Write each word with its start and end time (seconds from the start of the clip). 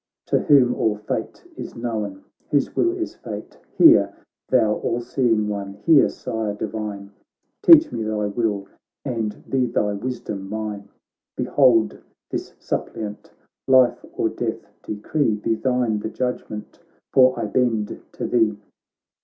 To 0.29 0.39
whom 0.39 0.73
all 0.73 0.95
fate 0.97 1.43
is 1.55 1.75
known, 1.75 2.23
whose 2.49 2.75
will 2.75 2.97
is 2.97 3.13
fate; 3.17 3.59
Hear, 3.77 4.11
thou 4.49 4.77
all 4.77 4.99
seeing 4.99 5.47
one, 5.47 5.75
hear. 5.85 6.09
Sire 6.09 6.55
divine, 6.55 7.11
Teach 7.61 7.91
me 7.91 8.01
thy 8.01 8.25
will, 8.25 8.67
and 9.05 9.47
be 9.47 9.67
thy 9.67 9.93
wisdom 9.93 10.49
mine! 10.49 10.89
Behold 11.37 11.99
this 12.31 12.55
suppliant! 12.57 13.31
life 13.67 14.03
or 14.13 14.29
death 14.29 14.65
de 14.87 14.95
cree; 14.95 15.35
Be 15.35 15.53
thine 15.53 15.99
the 15.99 16.09
judgement, 16.09 16.79
for 17.13 17.39
I 17.39 17.45
bend 17.45 18.01
to 18.13 18.25
thee.' 18.25 18.57